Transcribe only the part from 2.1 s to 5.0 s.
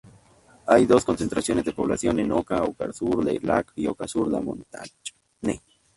en Oka: Oka-sur-le-Lac y Oka-sur-la-Montagne.